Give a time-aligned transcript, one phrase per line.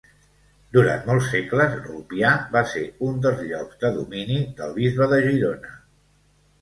[0.75, 5.79] Durant molts segles Rupià va ser un dels llocs de domini del bisbe de Girona.